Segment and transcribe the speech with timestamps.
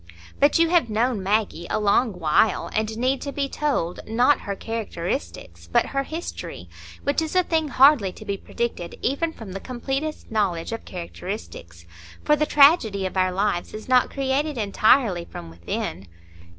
[0.39, 4.55] But you have known Maggie a long while, and need to be told, not her
[4.55, 6.67] characteristics, but her history,
[7.03, 11.85] which is a thing hardly to be predicted even from the completest knowledge of characteristics.
[12.23, 16.07] For the tragedy of our lives is not created entirely from within.